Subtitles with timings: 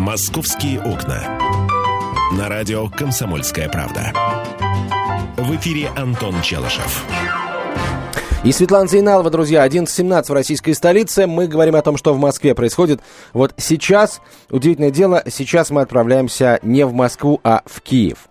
[0.00, 1.38] «Московские окна».
[2.32, 4.14] На радио «Комсомольская правда».
[5.36, 7.04] В эфире Антон Челышев.
[8.42, 11.26] И Светлана Зейналова, друзья, 11.17 в российской столице.
[11.26, 13.02] Мы говорим о том, что в Москве происходит.
[13.34, 18.30] Вот сейчас, удивительное дело, сейчас мы отправляемся не в Москву, а в Киев.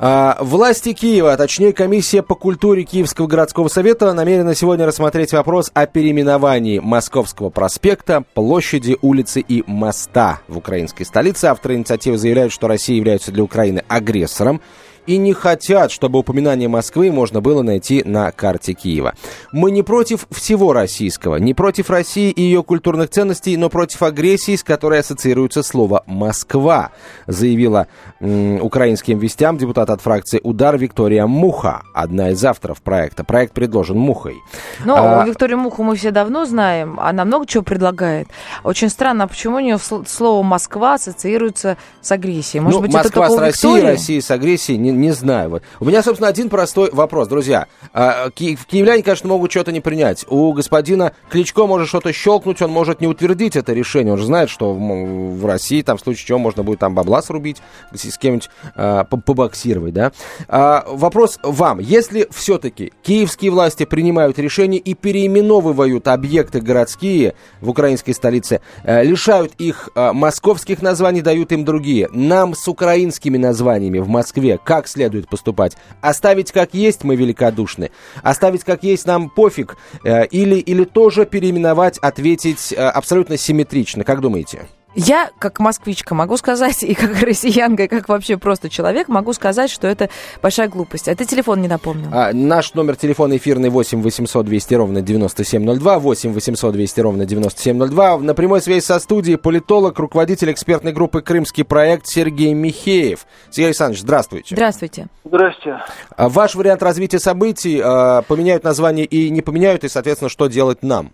[0.00, 5.72] А, власти Киева, а точнее комиссия по культуре Киевского городского совета намерена сегодня рассмотреть вопрос
[5.74, 11.46] о переименовании Московского проспекта, площади, улицы и моста в украинской столице.
[11.46, 14.60] Авторы инициативы заявляют, что Россия является для Украины агрессором
[15.08, 19.14] и не хотят, чтобы упоминание Москвы можно было найти на карте Киева.
[19.52, 24.54] Мы не против всего российского, не против России и ее культурных ценностей, но против агрессии,
[24.54, 26.90] с которой ассоциируется слово «Москва»,
[27.26, 27.86] заявила
[28.20, 33.24] м, украинским вестям депутат от фракции «Удар» Виктория Муха, одна из авторов проекта.
[33.24, 34.36] Проект предложен Мухой.
[34.84, 35.24] Ну, а...
[35.24, 38.28] Викторию Муху мы все давно знаем, она много чего предлагает.
[38.62, 42.60] Очень странно, а почему у нее слово «Москва» ассоциируется с агрессией?
[42.60, 45.50] Может ну, быть, Москва это с Россией, Россия с агрессией, не, не знаю.
[45.50, 45.62] Вот.
[45.80, 47.66] У меня, собственно, один простой вопрос, друзья.
[47.92, 50.24] А, ки- киевляне, конечно, могут что-то не принять.
[50.28, 54.12] У господина Кличко может что-то щелкнуть, он может не утвердить это решение.
[54.12, 57.22] Он же знает, что в, в России, там, в случае чего, можно будет там бабла
[57.22, 57.58] срубить,
[57.92, 60.12] с кем-нибудь а, побоксировать, да.
[60.48, 61.78] А, вопрос вам.
[61.78, 69.52] Если все-таки киевские власти принимают решение и переименовывают объекты городские в украинской столице, а, лишают
[69.58, 75.28] их а, московских названий, дают им другие, нам с украинскими названиями в Москве как следует
[75.28, 75.76] поступать.
[76.00, 77.90] Оставить как есть мы великодушны.
[78.22, 79.76] Оставить как есть нам пофиг.
[80.04, 84.04] Э, или, или тоже переименовать, ответить э, абсолютно симметрично.
[84.04, 84.66] Как думаете?
[84.98, 89.70] Я, как москвичка, могу сказать, и как россиянка, и как вообще просто человек, могу сказать,
[89.70, 90.10] что это
[90.42, 91.08] большая глупость.
[91.08, 92.08] А ты телефон не напомнил.
[92.12, 98.18] А, наш номер телефона эфирный 8 800 200 ровно 9702, 8 800 200 ровно 9702.
[98.18, 103.26] На прямой связи со студией политолог, руководитель экспертной группы «Крымский проект» Сергей Михеев.
[103.50, 104.56] Сергей Александрович, здравствуйте.
[104.56, 105.06] Здравствуйте.
[105.24, 105.80] Здравствуйте.
[106.16, 110.82] А ваш вариант развития событий, а, поменяют название и не поменяют, и, соответственно, что делать
[110.82, 111.12] нам?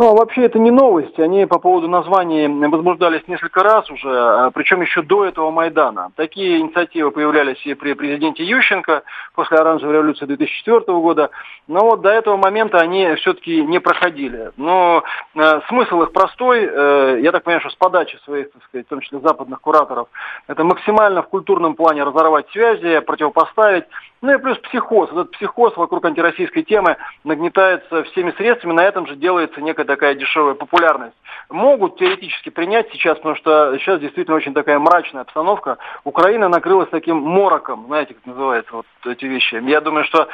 [0.00, 1.20] Ну, а вообще это не новость.
[1.20, 6.10] Они по поводу названий возбуждались несколько раз уже, а, причем еще до этого Майдана.
[6.16, 9.02] Такие инициативы появлялись и при президенте Ющенко
[9.34, 11.28] после оранжевой революции 2004 года.
[11.68, 14.52] Но вот до этого момента они все-таки не проходили.
[14.56, 16.64] Но э, смысл их простой.
[16.64, 20.08] Э, я так понимаю, что с подачи своих, так сказать, в том числе западных кураторов,
[20.46, 23.84] это максимально в культурном плане разорвать связи, противопоставить.
[24.22, 25.10] Ну и плюс психоз.
[25.10, 28.74] Этот психоз вокруг антироссийской темы нагнетается всеми средствами.
[28.74, 31.16] На этом же делается некая такая дешевая популярность.
[31.48, 35.78] Могут теоретически принять сейчас, потому что сейчас действительно очень такая мрачная обстановка.
[36.04, 39.54] Украина накрылась таким мороком, знаете, как называется вот эти вещи.
[39.54, 40.28] Я думаю, что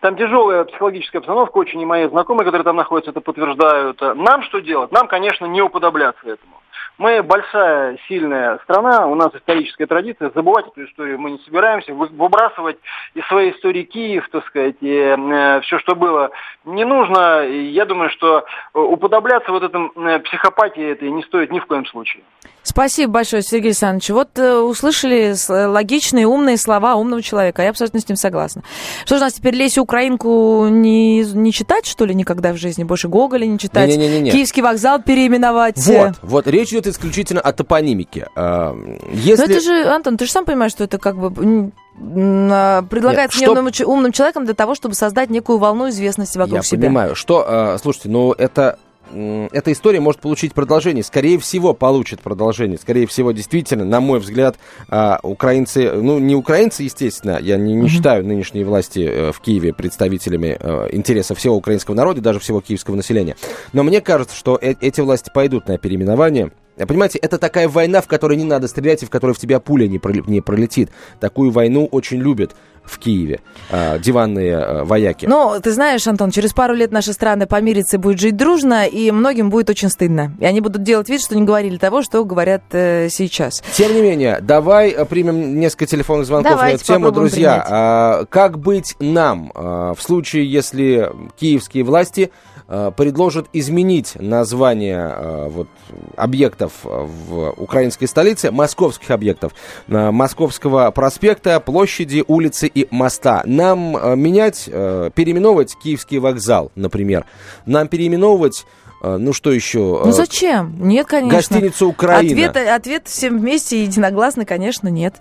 [0.00, 4.00] там тяжелая психологическая обстановка, очень и мои знакомые, которые там находятся, это подтверждают.
[4.00, 4.92] Нам что делать?
[4.92, 6.62] Нам, конечно, не уподобляться этому.
[6.98, 12.78] Мы большая, сильная страна, у нас историческая традиция, забывать эту историю мы не собираемся, выбрасывать
[13.14, 16.30] из своей истории Киев, так сказать, и э, все, что было,
[16.64, 17.42] не нужно.
[17.44, 18.44] Я думаю, что
[18.74, 22.22] уподобляться вот этом э, психопатии этой не стоит ни в коем случае.
[22.62, 24.10] Спасибо большое, Сергей Александрович.
[24.10, 27.62] Вот э, услышали логичные, умные слова умного человека.
[27.62, 28.62] Я абсолютно с ним согласна.
[29.04, 32.84] Что же, нас теперь Лесю Украинку не, не читать, что ли, никогда в жизни?
[32.84, 33.88] Больше Гоголя не читать?
[33.88, 34.30] Не, не, не, не.
[34.30, 35.76] Киевский вокзал переименовать?
[35.78, 36.46] Вот, вот.
[36.62, 38.28] Речь идет исключительно о топонимике.
[38.36, 38.76] А,
[39.12, 39.46] если...
[39.46, 43.48] Но это же, Антон, ты же сам понимаешь, что это как бы а, предлагается Нет,
[43.48, 43.86] умным, что...
[43.86, 46.78] умным человеком для того, чтобы создать некую волну известности вокруг Я себя.
[46.78, 47.16] Я понимаю.
[47.16, 48.78] Что, э, слушайте, ну это
[49.10, 51.04] эта история может получить продолжение.
[51.04, 52.78] Скорее всего, получит продолжение.
[52.78, 54.56] Скорее всего, действительно, на мой взгляд,
[54.88, 57.88] а, украинцы, ну, не украинцы, естественно, я не, не mm-hmm.
[57.88, 62.94] считаю нынешние власти э, в Киеве представителями э, интересов всего украинского народа, даже всего киевского
[62.94, 63.36] населения.
[63.72, 66.50] Но мне кажется, что э эти власти пойдут на переименование.
[66.76, 69.86] Понимаете, это такая война, в которой не надо стрелять и в которой в тебя пуля
[69.86, 70.90] не, пролетит.
[71.20, 72.52] Такую войну очень любят
[72.82, 73.40] в Киеве,
[73.70, 75.26] э, диванные э, вояки.
[75.26, 79.12] Ну, ты знаешь, Антон, через пару лет наши страны помирятся и будут жить дружно, и
[79.12, 80.32] многим будет очень стыдно.
[80.40, 83.62] И они будут делать вид, что не говорили того, что говорят э, сейчас.
[83.74, 87.12] Тем не менее, давай э, примем несколько телефонных звонков Давайте на эту тему.
[87.12, 91.08] Друзья, а, как быть нам а, в случае, если
[91.38, 92.51] киевские власти Э,
[92.96, 95.68] предложит изменить название э, вот,
[96.16, 99.52] объектов в украинской столице, московских объектов,
[99.88, 103.42] э, Московского проспекта, площади, улицы и моста.
[103.44, 107.26] Нам менять, переименовывать Киевский вокзал, например.
[107.66, 108.66] Нам переименовывать
[109.02, 110.00] ну что еще?
[110.04, 110.76] Ну зачем?
[110.78, 111.36] Нет, конечно.
[111.36, 112.48] Гостиницу Украина.
[112.48, 115.16] Ответ, ответ всем вместе единогласно, конечно, нет.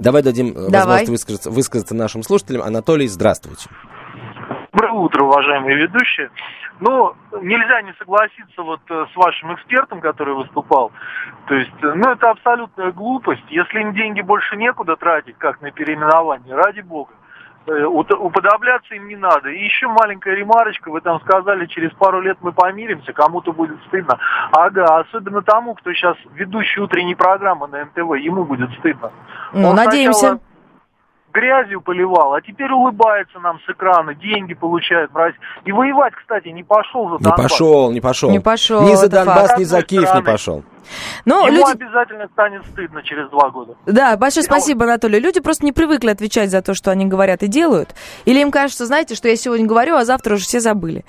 [0.00, 0.70] Давай дадим Давай.
[0.70, 2.62] возможность высказаться, высказаться нашим слушателям.
[2.62, 3.68] Анатолий, здравствуйте.
[4.72, 6.30] Доброе утро, уважаемые ведущие.
[6.80, 10.92] Ну, нельзя не согласиться вот э, с вашим экспертом, который выступал.
[11.46, 13.44] То есть, э, ну, это абсолютная глупость.
[13.50, 17.12] Если им деньги больше некуда тратить, как на переименование, ради бога,
[17.66, 19.50] э, уподобляться им не надо.
[19.50, 24.18] И еще маленькая ремарочка, вы там сказали, через пару лет мы помиримся, кому-то будет стыдно.
[24.52, 29.12] Ага, особенно тому, кто сейчас ведущий утренней программы на НТВ, ему будет стыдно.
[29.52, 30.18] Ну, Он надеемся.
[30.18, 30.51] Сначала
[31.32, 35.40] грязью поливал, а теперь улыбается нам с экрана, деньги получает в России.
[35.64, 37.38] И воевать, кстати, не пошел за Донбасс.
[37.38, 38.30] Не пошел, не пошел.
[38.30, 38.82] Не пошел.
[38.82, 39.58] Ни за Донбасс, факт.
[39.58, 40.64] ни за Киев не пошел.
[41.24, 41.70] Но Ему люди...
[41.72, 43.74] обязательно станет стыдно через два года.
[43.86, 45.18] Да, большое спасибо, Анатолий.
[45.18, 47.94] Люди просто не привыкли отвечать за то, что они говорят и делают.
[48.24, 51.04] Или им кажется, знаете, что я сегодня говорю, а завтра уже все забыли.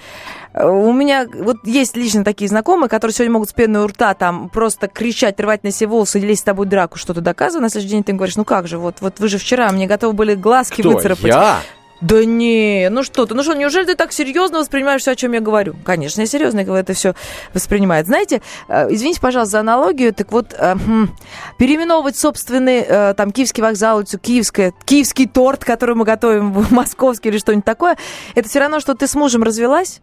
[0.54, 4.50] У меня вот есть лично такие знакомые, которые сегодня могут с пеной у рта там
[4.50, 7.64] просто кричать, рвать на себе волосы, лезть с тобой драку, что-то доказывать.
[7.64, 9.88] На следующий день ты им говоришь, ну как же, вот, вот вы же вчера мне
[9.88, 11.26] готовы были глазки Кто, выцарапать.
[11.26, 11.58] я?
[12.04, 15.32] Да не, ну что ты, ну что, неужели ты так серьезно воспринимаешь все, о чем
[15.32, 15.74] я говорю?
[15.86, 17.16] Конечно, я серьезно это все
[17.54, 18.08] воспринимает.
[18.08, 21.16] Знаете, э, извините, пожалуйста, за аналогию, так вот, э, хм,
[21.58, 27.30] переименовывать собственный, э, там, Киевский вокзал, улицу Киевская, киевский торт, который мы готовим в московский
[27.30, 27.96] или что-нибудь такое,
[28.36, 30.02] это все равно, что ты с мужем развелась,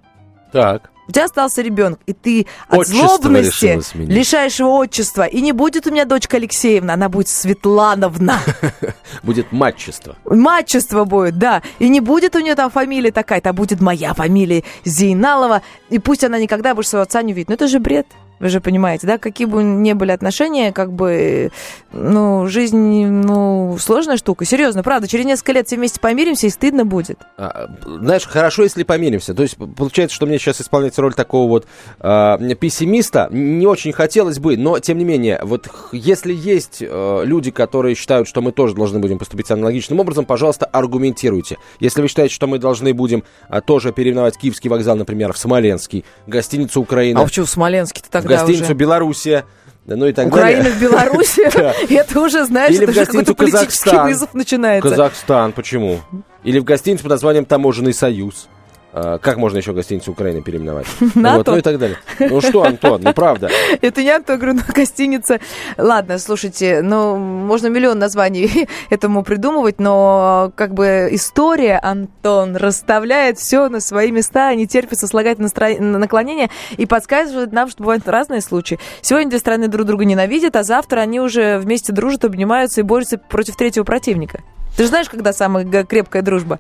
[0.53, 0.91] так.
[1.11, 5.27] У тебя остался ребенок, и ты от Отчество злобности лишаешь его отчества.
[5.27, 8.39] И не будет у меня дочка Алексеевна, она будет Светлановна.
[9.25, 10.17] Будет матчество.
[10.25, 11.63] Матчество будет, да.
[11.81, 15.63] И не будет у нее там фамилия такая-то, а будет моя фамилия Зейналова.
[15.89, 17.49] И пусть она никогда больше своего отца не увидит.
[17.49, 18.07] Но это же бред.
[18.41, 21.51] Вы же понимаете, да, какие бы ни были отношения, как бы,
[21.93, 24.47] ну, жизнь, ну, сложная штука.
[24.47, 27.19] Серьезно, правда, через несколько лет все вместе помиримся, и стыдно будет.
[27.37, 29.35] А, знаешь, хорошо, если помиримся.
[29.35, 31.67] То есть, получается, что мне сейчас исполняется роль такого вот
[32.01, 33.29] э, пессимиста.
[33.31, 38.27] Не очень хотелось бы, но, тем не менее, вот если есть э, люди, которые считают,
[38.27, 41.59] что мы тоже должны будем поступить аналогичным образом, пожалуйста, аргументируйте.
[41.79, 46.05] Если вы считаете, что мы должны будем а, тоже переименовать Киевский вокзал, например, в Смоленский,
[46.27, 47.21] гостиницу Украина.
[47.21, 48.75] А почему в Смоленске-то тогда гостиницу уже.
[48.75, 49.45] Белоруссия.
[49.87, 50.79] Ну и так Украина далее.
[50.79, 54.89] в Беларуси, это уже, знаешь, Или это в гостиницу политический вызов начинается.
[54.89, 56.01] Казахстан, почему?
[56.45, 58.49] Или в гостиницу под названием Таможенный союз.
[58.93, 60.87] А, как можно еще гостиницу Украины переименовать?
[61.15, 61.37] НАТО?
[61.39, 61.99] Вот, ну и так далее.
[62.19, 63.51] Ну что, Антон, ну правда.
[63.81, 65.41] Это не Антон, говорю, ну гостиница.
[65.79, 73.69] Ладно, слушайте, ну можно миллион названий этому придумывать, но как бы история, Антон, расставляет все
[73.69, 75.51] на свои места, не терпит сослагательное
[75.81, 78.79] наклонения и подсказывает нам, что бывают разные случаи.
[79.03, 83.19] Сегодня две страны друг друга ненавидят, а завтра они уже вместе дружат, обнимаются и борются
[83.19, 84.41] против третьего противника.
[84.77, 86.59] Ты же знаешь, когда самая крепкая дружба?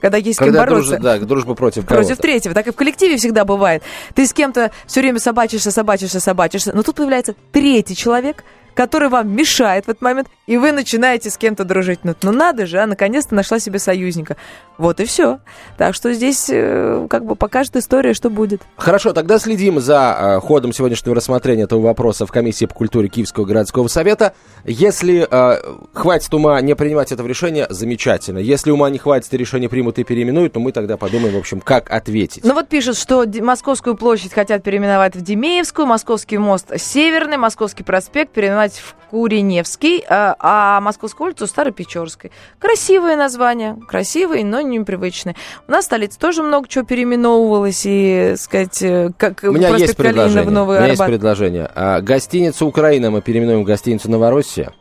[0.00, 0.98] Когда есть Когда с кем бороться.
[0.98, 2.54] Да, дружба против Против третьего.
[2.54, 3.82] Так и в коллективе всегда бывает.
[4.14, 6.72] Ты с кем-то все время собачишься, собачишься, собачишься.
[6.74, 8.44] Но тут появляется третий человек,
[8.78, 12.04] который вам мешает в этот момент, и вы начинаете с кем-то дружить.
[12.04, 14.36] Ну, ну надо же, а наконец-то нашла себе союзника.
[14.78, 15.40] Вот и все.
[15.76, 18.62] Так что здесь э, как бы покажет история, что будет.
[18.76, 23.44] Хорошо, тогда следим за э, ходом сегодняшнего рассмотрения этого вопроса в комиссии по культуре Киевского
[23.44, 24.32] городского совета.
[24.64, 28.38] Если э, хватит ума не принимать это решение, замечательно.
[28.38, 31.60] Если ума не хватит, и решение примут и переименуют, то мы тогда подумаем, в общем,
[31.60, 32.44] как ответить.
[32.44, 38.32] Ну вот пишут, что Московскую площадь хотят переименовать в Демеевскую, Московский мост Северный, Московский проспект
[38.32, 42.30] переименовать в Куреневский, а, а Московскую улицу Старопечерской.
[42.58, 45.34] Красивые названия, красивые, но непривычные.
[45.66, 49.96] У нас в столице тоже много чего переименовывалось, и, сказать, э, как У меня есть
[49.96, 50.42] предложение.
[50.42, 51.08] в Новый У меня Арбат.
[51.08, 51.70] есть предложение.
[51.74, 54.72] А, гостиницу Украина мы переименуем в гостиницу Новороссия.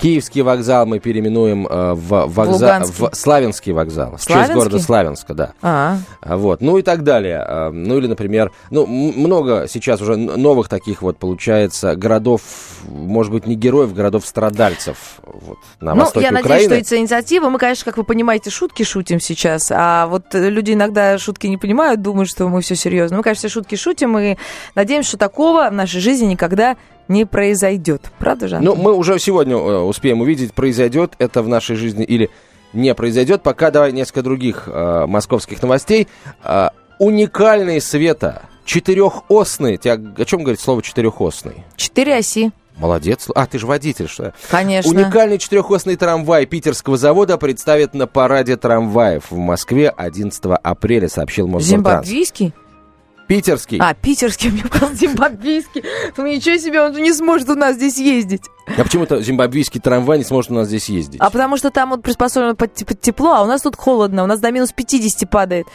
[0.00, 4.16] Киевский вокзал мы переименуем э, в, вокзал, в Славянский вокзал.
[4.16, 5.52] В честь города Славянска, да.
[5.60, 5.98] А-а.
[6.36, 6.62] Вот.
[6.62, 7.44] Ну и так далее.
[7.46, 12.40] А, ну или, например, ну, много сейчас уже новых таких вот, получается, городов,
[12.88, 16.48] может быть, не героев, городов-страдальцев вот, на ну, востоке я Украины.
[16.48, 20.72] надеюсь, что эти инициативы, мы, конечно, как вы понимаете, шутки шутим сейчас, а вот люди
[20.72, 23.18] иногда шутки не понимают, думают, что мы все серьезно.
[23.18, 24.36] Мы, конечно, все шутки шутим и
[24.74, 26.76] надеемся, что такого в нашей жизни никогда
[27.10, 28.10] не произойдет.
[28.18, 28.60] Правда же?
[28.60, 32.30] Ну, мы уже сегодня э, успеем увидеть, произойдет это в нашей жизни или
[32.72, 33.42] не произойдет.
[33.42, 36.08] Пока давай несколько других э, московских новостей.
[36.44, 39.76] Э, уникальный Света, четырехосный.
[39.76, 41.64] Тебя о чем говорит слово четырехосный?
[41.76, 42.52] Четыре оси.
[42.76, 43.28] Молодец.
[43.34, 44.90] А, ты же водитель, что Конечно.
[44.90, 52.06] Уникальный четырехосный трамвай питерского завода представят на параде трамваев в Москве 11 апреля, сообщил Мосгортранс.
[52.06, 52.54] Зимбабвийский?
[53.30, 53.78] Питерский.
[53.80, 55.84] А, питерский, мне показал зимбабвийский.
[56.16, 58.42] Ну ничего себе, он же не сможет у нас здесь ездить.
[58.76, 61.20] А почему-то зимбабвийский трамвай не сможет у нас здесь ездить?
[61.20, 64.26] А потому что там вот приспособлено под, под тепло, а у нас тут холодно, у
[64.26, 65.68] нас до минус 50 падает.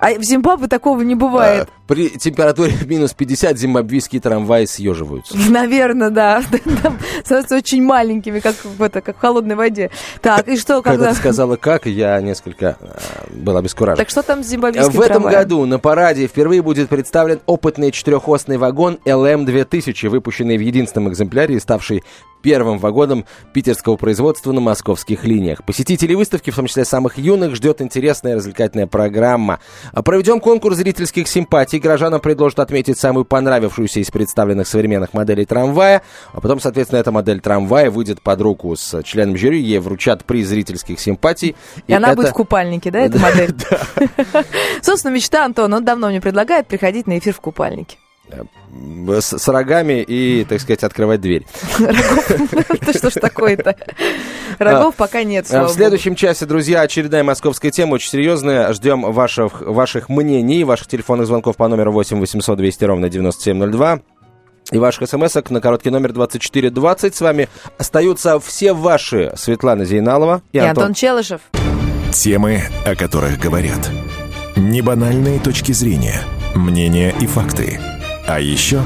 [0.00, 1.68] А в Зимбабве такого не бывает.
[1.68, 5.36] А, при температуре минус 50 зимбабвийские трамваи съеживаются.
[5.50, 6.42] Наверное, да.
[6.82, 9.90] Там становятся очень маленькими, как в, это, как в холодной воде.
[10.22, 10.90] Так, и что, когда...
[10.90, 12.86] Когда ты сказала «как», я несколько э,
[13.30, 13.98] был обескуражен.
[13.98, 18.56] Так что там с зимбабвийским В этом году на параде впервые будет представлен опытный четырехосный
[18.56, 22.02] вагон LM-2000, выпущенный в единственном экземпляре и ставший
[22.42, 25.64] первым вагоном питерского производства на московских линиях.
[25.64, 29.60] Посетителей выставки, в том числе самых юных, ждет интересная развлекательная программа.
[30.04, 31.78] Проведем конкурс зрительских симпатий.
[31.78, 36.02] Горожанам предложат отметить самую понравившуюся из представленных современных моделей трамвая.
[36.32, 39.60] А потом, соответственно, эта модель трамвая выйдет под руку с членом жюри.
[39.60, 41.56] Ей вручат приз зрительских симпатий.
[41.86, 42.16] И, и она это...
[42.16, 43.54] будет в купальнике, да, эта модель?
[44.82, 45.76] Собственно, мечта Антона.
[45.76, 47.96] Он давно мне предлагает приходить на эфир в купальнике.
[49.20, 51.46] С, с рогами и, так сказать, открывать дверь.
[51.78, 52.30] Рогов?
[52.96, 53.76] Что ж такое-то?
[54.58, 58.72] Рогов пока нет, В следующем часе, друзья, очередная московская тема, очень серьезная.
[58.72, 64.00] Ждем ваших, ваших мнений, ваших телефонных звонков по номеру 8 800 200 ровно 9702
[64.72, 67.14] и ваших смс на короткий номер 2420.
[67.14, 70.84] С вами остаются все ваши Светлана Зейналова и, и Антон.
[70.84, 71.40] Антон Челышев.
[72.12, 73.90] Темы, о которых говорят.
[74.56, 76.20] Небанальные точки зрения,
[76.54, 77.80] мнения и факты–
[78.30, 78.80] а еще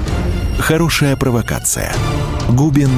[0.58, 1.92] хорошая провокация.
[2.48, 2.88] Губин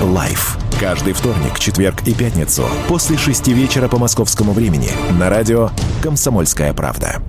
[0.00, 0.56] Live.
[0.80, 5.70] Каждый вторник, четверг и пятницу после шести вечера по московскому времени на радио
[6.02, 7.22] «Комсомольская правда».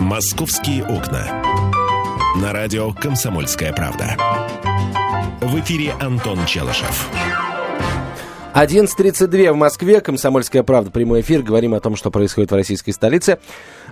[0.00, 1.26] «Московские окна».
[2.42, 4.16] На радио «Комсомольская правда».
[5.40, 7.08] В эфире Антон Челышев.
[8.54, 10.00] 11.32 в Москве.
[10.00, 10.90] Комсомольская правда.
[10.90, 11.42] Прямой эфир.
[11.42, 13.38] Говорим о том, что происходит в российской столице.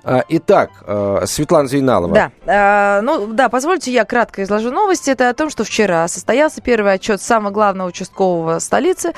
[0.04, 2.14] А, итак, а, Светлана Зейналова.
[2.14, 5.10] Да, а, ну да, позвольте я кратко изложу новости.
[5.10, 9.12] Это о том, что вчера состоялся первый отчет самого главного участкового столицы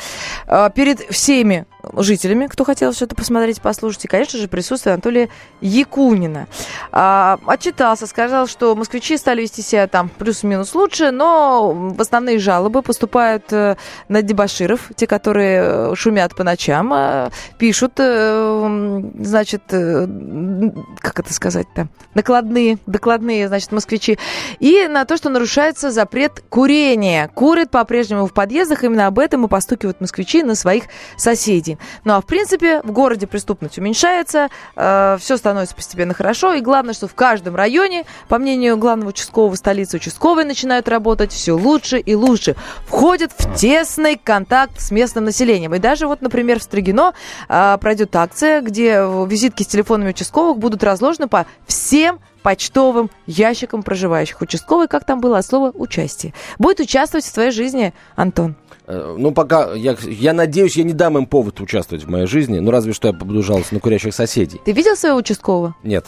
[0.75, 1.67] перед всеми
[1.97, 4.05] жителями, кто хотел все это посмотреть, послушать.
[4.05, 5.29] И, конечно же, присутствие Анатолия
[5.61, 6.49] Якунина.
[6.91, 12.83] А, отчитался, сказал, что москвичи стали вести себя там плюс-минус лучше, но в основные жалобы
[12.83, 13.77] поступают э,
[14.09, 22.79] на дебаширов, те, которые э, шумят по ночам, э, пишут, значит, как это сказать-то, накладные,
[22.87, 24.19] докладные, значит, москвичи,
[24.59, 27.29] и на то, что нарушается запрет курения.
[27.35, 30.85] Курят по-прежнему в подъездах, именно об этом и постукивают москвичи на своих
[31.17, 31.68] соседей.
[32.05, 36.55] Ну а в принципе в городе преступность уменьшается, э, все становится постепенно хорошо.
[36.55, 41.53] И главное, что в каждом районе, по мнению главного участкового столицы, участковые начинают работать все
[41.53, 42.57] лучше и лучше.
[42.87, 45.75] Входят в тесный контакт с местным населением.
[45.75, 47.13] И даже вот, например, в Строгино
[47.49, 54.41] э, пройдет акция, где визитки с телефонами участковых будут разложены по всем почтовым ящикам проживающих.
[54.41, 56.33] Участковый, как там было, от слова «участие».
[56.59, 58.57] Будет участвовать в своей жизни Антон.
[58.89, 62.59] Э, ну, пока, я, я надеюсь, я не дам им повод участвовать в моей жизни,
[62.59, 64.61] ну, разве что я буду жаловаться на курящих соседей.
[64.65, 65.75] Ты видел своего участкового?
[65.83, 66.07] Нет.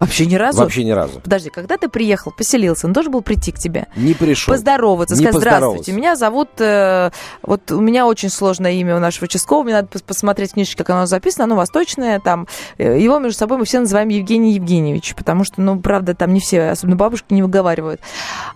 [0.00, 0.58] Вообще ни разу?
[0.58, 1.20] Вообще ни разу.
[1.20, 3.86] Подожди, когда ты приехал, поселился, он должен был прийти к тебе?
[3.94, 4.52] Не пришел.
[4.52, 6.48] Поздороваться, не сказать, здравствуйте, меня зовут...
[6.60, 7.10] Э,
[7.42, 11.04] вот у меня очень сложное имя у нашего участкового, мне надо посмотреть книжки, как оно
[11.04, 15.60] записано, оно восточное, там, э, его между собой мы все называем Евгений Евгеньевич, потому что,
[15.60, 18.00] ну, правда, там не все, особенно бабушки, не выговаривают.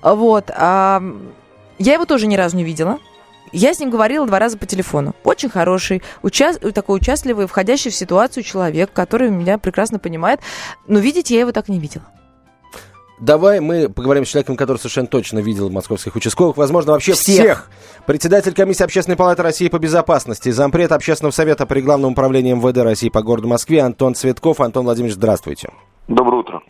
[0.03, 0.51] Вот.
[0.57, 1.03] А,
[1.79, 2.99] я его тоже ни разу не видела.
[3.53, 5.15] Я с ним говорила два раза по телефону.
[5.25, 6.53] Очень хороший, уча...
[6.55, 10.41] такой участливый, входящий в ситуацию человек, который меня прекрасно понимает.
[10.87, 12.05] Но видеть я его так не видела.
[13.21, 17.35] Давай мы поговорим с человеком, который совершенно точно видел московских участковых, возможно, вообще всех.
[17.35, 17.71] всех.
[18.07, 23.09] Председатель комиссии Общественной палаты России по безопасности, зампред Общественного совета при Главном управлении МВД России
[23.09, 24.61] по городу Москве Антон Цветков.
[24.61, 25.71] Антон Владимирович, здравствуйте.
[26.07, 26.63] Доброе утро.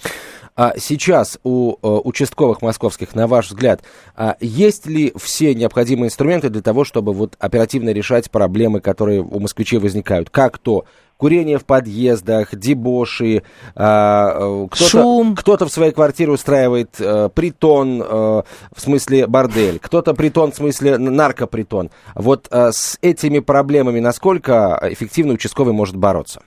[0.58, 3.84] А сейчас у э, участковых московских, на ваш взгляд,
[4.16, 9.38] а есть ли все необходимые инструменты для того, чтобы вот оперативно решать проблемы, которые у
[9.38, 10.30] москвичей возникают?
[10.30, 10.84] Как то
[11.16, 13.44] курение в подъездах, дебоши,
[13.76, 20.12] а, э, кто-то, кто-то в своей квартире устраивает э, притон, э, в смысле бордель, кто-то
[20.12, 21.92] притон в смысле наркопритон.
[22.16, 26.42] Вот э, с этими проблемами насколько эффективно участковый может бороться?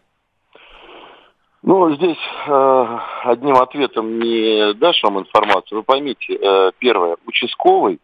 [1.64, 5.80] Ну, здесь э, одним ответом не дашь вам информацию.
[5.80, 8.00] Вы поймите, э, первое, участковый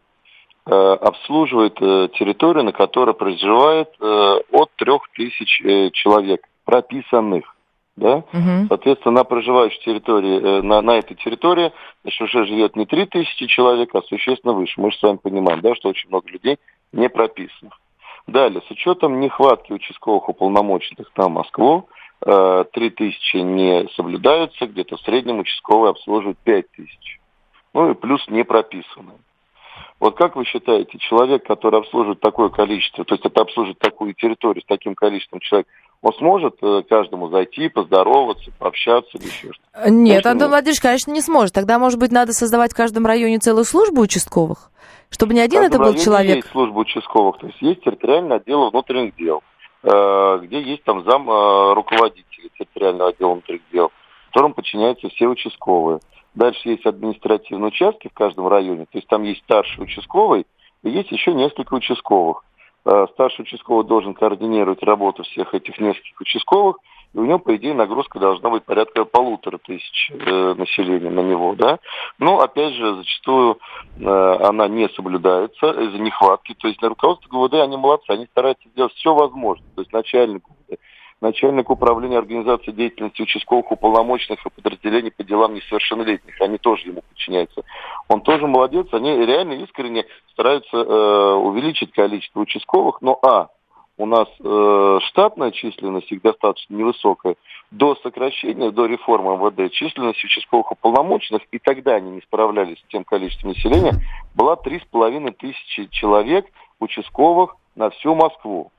[0.64, 7.56] э, обслуживает э, территорию, на которой проживает э, от трех тысяч э, человек прописанных.
[7.96, 8.18] Да?
[8.32, 8.68] Угу.
[8.68, 11.72] Соответственно, на проживающей территории, э, на, на этой территории,
[12.02, 14.80] значит, уже живет не три тысячи человек, а существенно выше.
[14.80, 16.58] Мы же с вами понимаем, да, что очень много людей
[16.92, 17.76] не прописанных.
[18.28, 21.88] Далее, с учетом нехватки участковых уполномоченных на Москву,
[22.24, 27.20] 3000 э, не соблюдаются, где-то в среднем участковый обслуживает 5000.
[27.74, 29.18] Ну и плюс не прописанные.
[30.00, 34.62] Вот как вы считаете, человек, который обслуживает такое количество, то есть это обслуживает такую территорию
[34.62, 35.66] с таким количеством человек,
[36.02, 39.90] Он сможет э, каждому зайти, поздороваться, пообщаться или еще что-то?
[39.90, 41.52] Нет, Конечно, Антон Владимирович, конечно, не сможет.
[41.52, 44.70] Тогда, может быть, надо создавать в каждом районе целую службу участковых?
[45.10, 46.36] Чтобы не один это был человек?
[46.36, 49.42] есть служба участковых, то есть есть территориальный отдел внутренних дел,
[49.82, 53.92] где есть там зам э, руководителя территориального отдела внутренних дел,
[54.28, 56.00] которому подчиняются все участковые.
[56.34, 60.46] Дальше есть административные участки в каждом районе, то есть там есть старший участковый,
[60.82, 62.44] и есть еще несколько участковых.
[62.84, 66.76] Э, старший участковый должен координировать работу всех этих нескольких участковых,
[67.14, 71.54] и у него, по идее, нагрузка должна быть порядка полутора тысяч э, населения на него,
[71.54, 71.78] да.
[72.18, 73.58] Но, опять же, зачастую
[73.98, 76.54] э, она не соблюдается из-за нехватки.
[76.54, 79.68] То есть на руководство ГУВД они молодцы, они стараются сделать все возможное.
[79.74, 80.42] То есть начальник
[81.20, 86.40] начальник управления организации деятельности участковых уполномоченных и подразделений по делам несовершеннолетних.
[86.40, 87.62] Они тоже ему подчиняются.
[88.08, 93.48] Он тоже молодец, они реально искренне стараются э, увеличить количество участковых, но а,
[93.98, 97.34] у нас э, штатная численность их достаточно невысокая.
[97.72, 103.04] До сокращения, до реформы МВД, численность участковых уполномоченных, и тогда они не справлялись с тем
[103.04, 103.94] количеством населения,
[104.36, 106.46] была 3,5 тысячи человек
[106.78, 108.70] участковых на всю Москву.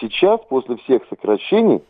[0.00, 1.82] Сейчас, после всех сокращений,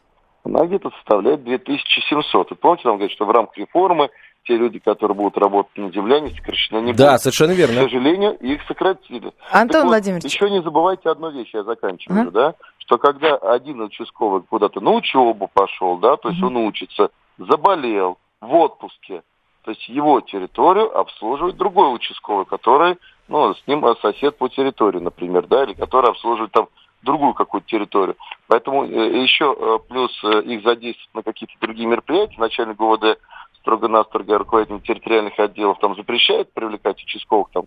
[0.44, 2.52] она где-то составляет 2700.
[2.52, 4.10] И помните, нам говорят, что в рамках реформы
[4.44, 6.96] те люди, которые будут работать на земляне, сокращены не будут.
[6.96, 7.80] Да, совершенно верно.
[7.80, 9.32] К сожалению, их сократили.
[9.50, 10.24] Антон так Владимирович.
[10.24, 14.80] Вот, еще не забывайте одну вещь, я заканчиваю, mm да, что когда один участковый куда-то
[14.80, 19.22] на учебу пошел, да, то есть mm он учится, заболел в отпуске,
[19.64, 25.46] то есть его территорию обслуживает другой участковый, который, ну, с ним сосед по территории, например,
[25.46, 26.68] да, или который обслуживает там
[27.02, 28.16] другую какую-то территорию.
[28.48, 32.38] Поэтому э, еще э, плюс э, их задействовать на какие-то другие мероприятия.
[32.38, 33.18] Начальник ГУВД
[33.62, 37.64] строго-настрого руководителям территориальных отделов там запрещает привлекать участковых там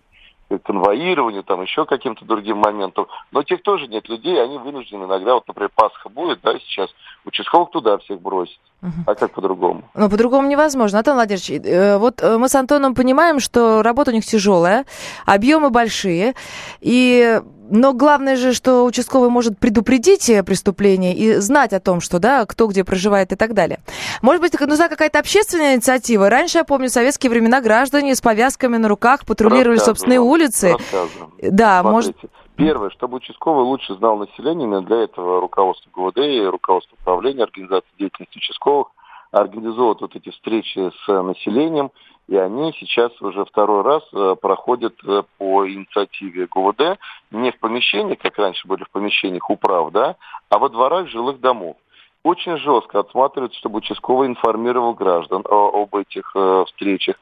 [0.50, 3.08] к конвоированию, там еще каким-то другим моментам.
[3.32, 6.90] Но тех тоже нет людей, они вынуждены иногда, вот, например, Пасха будет, да, сейчас,
[7.26, 8.60] участковых туда всех бросить.
[8.84, 8.92] Угу.
[9.08, 9.84] А как по-другому?
[9.96, 11.00] Ну, по-другому невозможно.
[11.00, 14.86] Антон Владимирович, э, вот э, мы с Антоном понимаем, что работа у них тяжелая,
[15.26, 16.36] объемы большие,
[16.80, 22.46] и но главное же, что участковый может предупредить преступление и знать о том, что, да,
[22.46, 23.80] кто где проживает и так далее.
[24.22, 26.30] Может быть, нужна какая-то общественная инициатива.
[26.30, 30.76] Раньше, я помню, в советские времена граждане с повязками на руках патрулировали собственные улицы.
[31.42, 31.92] Да, Смотрите.
[31.92, 32.16] может...
[32.56, 37.90] Первое, чтобы участковый лучше знал население, именно для этого руководство ГУВД и руководство управления организации
[38.00, 38.88] деятельности участковых
[39.32, 41.92] организовывают вот эти встречи с населением,
[42.28, 46.98] и они сейчас уже второй раз э, проходят э, по инициативе ГУВД
[47.32, 50.16] не в помещениях, как раньше были в помещениях управ, да,
[50.50, 51.78] а во дворах жилых домов.
[52.24, 57.18] Очень жестко отсматривается, чтобы участковый информировал граждан об этих э, встречах,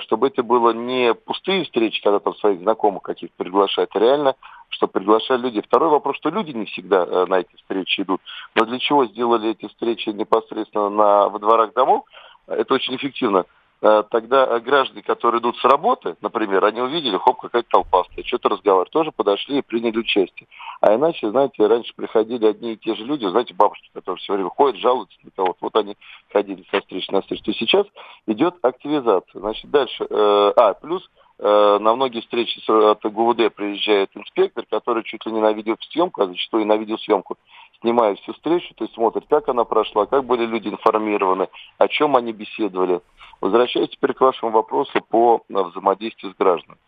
[0.00, 4.34] чтобы это было не пустые встречи, когда там своих знакомых каких-то приглашают, а реально,
[4.70, 5.60] чтобы приглашали людей.
[5.60, 8.22] Второй вопрос, что люди не всегда на эти встречи идут.
[8.54, 12.04] Но для чего сделали эти встречи непосредственно на, во дворах домов?
[12.46, 13.44] Это очень эффективно.
[13.82, 18.48] Э, тогда граждане, которые идут с работы, например, они увидели, хоп, какая-то толпа стоит, что-то
[18.48, 20.48] разговаривают, тоже подошли и приняли участие.
[20.80, 24.48] А иначе, знаете, раньше приходили одни и те же люди, знаете, бабушки, которые все время
[24.48, 25.58] ходят, жалуются на кого-то.
[25.60, 25.96] Вот они
[26.32, 27.44] ходили со встречи на встречу.
[27.44, 27.86] То сейчас
[28.26, 29.40] идет активизация.
[29.40, 31.02] Значит, дальше, э, а, плюс
[31.38, 36.26] э, на многие встречи от ГУВД приезжает инспектор, который чуть ли не на видеосъемку, а
[36.26, 37.36] зачастую и на видеосъемку
[37.80, 42.16] снимает всю встречу, то есть смотрит, как она прошла, как были люди информированы, о чем
[42.16, 43.00] они беседовали.
[43.40, 46.78] Возвращаясь теперь к вашему вопросу по э, взаимодействию с гражданами.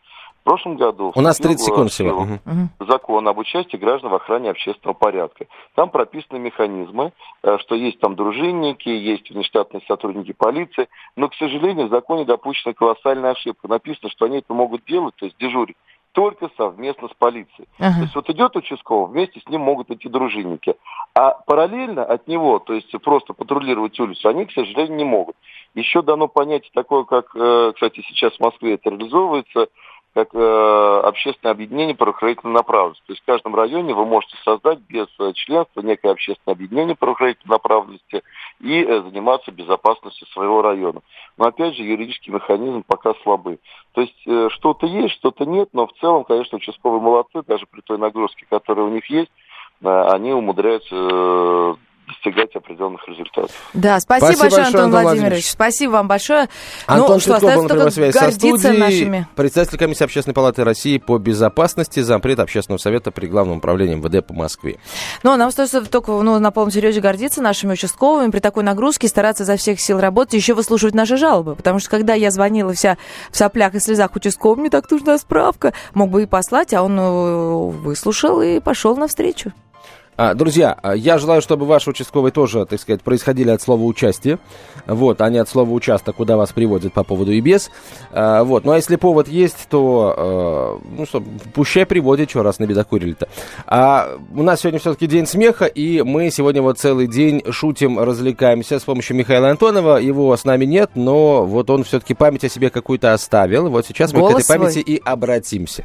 [0.40, 1.12] В прошлом году...
[1.14, 2.26] У нас 30 секунд всего.
[2.80, 5.46] Закон об участии граждан в охране общественного порядка.
[5.74, 11.88] Там прописаны механизмы, э, что есть там дружинники, есть внештатные сотрудники полиции, но, к сожалению,
[11.88, 13.68] в законе допущена колоссальная ошибка.
[13.68, 15.76] Написано, что они это могут делать, то есть дежурить
[16.12, 17.68] только совместно с полицией.
[17.78, 17.96] Ага.
[17.96, 20.74] То есть вот идет участковый, вместе с ним могут идти дружинники.
[21.14, 25.36] А параллельно от него, то есть просто патрулировать улицу, они, к сожалению, не могут.
[25.74, 29.68] Еще дано понятие такое, как, э, кстати, сейчас в Москве это реализовывается,
[30.18, 33.04] как э, общественное объединение правоохранительной направленности.
[33.06, 37.52] То есть в каждом районе вы можете создать без э, членства некое общественное объединение правоохранительной
[37.52, 38.24] направленности
[38.58, 41.02] и э, заниматься безопасностью своего района.
[41.36, 43.60] Но опять же, юридический механизм пока слабый.
[43.92, 47.80] То есть э, что-то есть, что-то нет, но в целом, конечно, участковые молодцы, даже при
[47.82, 49.30] той нагрузке, которая у них есть,
[49.82, 51.74] э, они умудряются э,
[52.08, 53.52] достигать определенных результатов.
[53.74, 55.20] Да, спасибо, спасибо большое, Антон Владимирович.
[55.20, 55.50] Владимирович.
[55.50, 56.48] Спасибо вам большое.
[56.86, 58.78] Антон ну, что, был на прямой связи со студией.
[58.78, 59.28] Нашими...
[59.36, 64.34] Председатель комиссии Общественной палаты России по безопасности, зампред Общественного совета при Главном управлении МВД по
[64.34, 64.78] Москве.
[65.22, 69.44] Ну, нам остается только ну, на полном серьезе гордиться нашими участковыми, при такой нагрузке стараться
[69.44, 71.54] за всех сил работать, еще выслушивать наши жалобы.
[71.54, 72.96] Потому что когда я звонила вся
[73.30, 76.98] в соплях и слезах участковым, мне так нужна справка, мог бы и послать, а он
[76.98, 79.52] э, выслушал и пошел навстречу.
[80.18, 84.40] А, друзья, а, я желаю, чтобы ваши участковые тоже, так сказать, происходили от слова «участие»,
[84.84, 87.70] вот, а не от слова «участок», куда вас приводят по поводу и без.
[88.10, 91.22] А, вот, ну а если повод есть, то, ну что,
[91.54, 93.28] пущай приводит, что раз набедокурили-то.
[93.66, 98.80] А у нас сегодня все-таки день смеха, и мы сегодня вот целый день шутим, развлекаемся
[98.80, 99.98] с помощью Михаила Антонова.
[99.98, 103.70] Его с нами нет, но вот он все-таки память о себе какую-то оставил.
[103.70, 104.94] Вот сейчас мы Голос к этой памяти свой.
[104.94, 105.84] и обратимся.